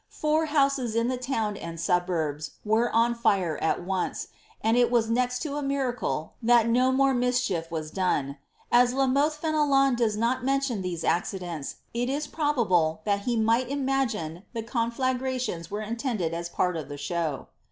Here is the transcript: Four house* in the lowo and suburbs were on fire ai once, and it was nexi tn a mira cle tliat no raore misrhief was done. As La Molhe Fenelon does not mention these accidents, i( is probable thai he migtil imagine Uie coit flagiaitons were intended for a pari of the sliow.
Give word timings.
Four 0.09 0.47
house* 0.47 0.79
in 0.79 1.09
the 1.09 1.17
lowo 1.19 1.59
and 1.61 1.79
suburbs 1.79 2.53
were 2.65 2.89
on 2.89 3.13
fire 3.13 3.59
ai 3.61 3.77
once, 3.77 4.29
and 4.59 4.75
it 4.75 4.89
was 4.89 5.11
nexi 5.11 5.47
tn 5.47 5.59
a 5.59 5.61
mira 5.61 5.93
cle 5.95 6.33
tliat 6.43 6.67
no 6.69 6.91
raore 6.91 7.13
misrhief 7.15 7.69
was 7.69 7.91
done. 7.91 8.39
As 8.71 8.95
La 8.95 9.05
Molhe 9.05 9.37
Fenelon 9.37 9.95
does 9.95 10.17
not 10.17 10.43
mention 10.43 10.81
these 10.81 11.03
accidents, 11.03 11.75
i( 11.93 11.99
is 11.99 12.25
probable 12.25 13.01
thai 13.05 13.17
he 13.17 13.37
migtil 13.37 13.67
imagine 13.69 14.41
Uie 14.55 14.65
coit 14.67 14.91
flagiaitons 14.91 15.69
were 15.69 15.81
intended 15.83 16.31
for 16.31 16.35
a 16.39 16.45
pari 16.49 16.79
of 16.79 16.89
the 16.89 16.95
sliow. 16.95 17.45